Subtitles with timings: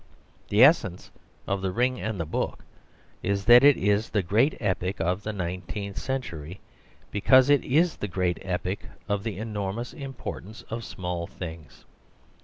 [0.49, 1.11] The essence
[1.45, 2.65] of The Ring and the Book
[3.21, 6.59] is that it is the great epic of the nineteenth century,
[7.11, 11.85] because it is the great epic of the enormous importance of small things.